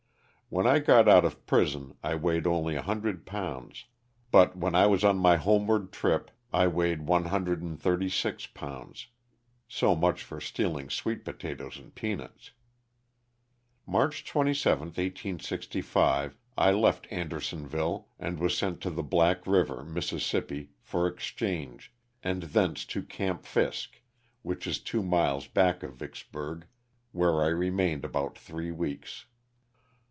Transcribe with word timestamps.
When 0.51 0.67
I 0.67 0.79
got 0.79 1.07
out 1.07 1.23
of 1.23 1.45
prison 1.47 1.95
I 2.03 2.13
weighed 2.15 2.45
only 2.45 2.75
a 2.75 2.81
hundred 2.81 3.25
pounds, 3.25 3.85
but 4.31 4.53
when 4.57 4.75
I 4.75 4.85
was 4.85 5.01
on 5.01 5.17
my 5.17 5.37
homeward 5.37 5.93
trip 5.93 6.29
I 6.51 6.67
weighed 6.67 7.03
one 7.03 7.23
hund 7.23 7.47
LOSS 7.47 7.53
OF 7.53 7.59
THE 7.61 7.67
SULTAKA. 8.09 8.09
225 8.59 8.61
red 8.67 8.79
and 8.81 8.91
sixty 8.91 8.99
six 8.99 9.07
pounds— 9.07 9.07
so 9.79 9.95
much 9.95 10.23
for 10.23 10.41
stealing 10.41 10.89
sweet 10.89 11.23
potatoes 11.23 11.77
and 11.77 11.95
peanuts. 11.95 12.51
March 13.87 14.25
27, 14.25 14.87
1865, 14.87 16.35
I 16.57 16.71
left 16.71 17.07
Andersonville 17.09 18.09
and 18.19 18.37
was 18.37 18.57
sent 18.57 18.81
to 18.81 18.89
the 18.89 19.03
Black 19.03 19.47
River, 19.47 19.85
Miss., 19.85 20.35
for 20.81 21.07
exchange, 21.07 21.93
and 22.21 22.43
thence 22.43 22.83
to 22.87 23.01
'^Oamp 23.01 23.45
Fiske," 23.45 24.03
which 24.41 24.67
is 24.67 24.79
two 24.79 25.01
miles 25.01 25.47
back 25.47 25.81
of 25.81 25.95
Vicksburg, 25.95 26.65
where 27.13 27.41
I 27.41 27.47
remained 27.47 28.03
about 28.03 28.37
three 28.37 28.71
weeks. 28.73 29.27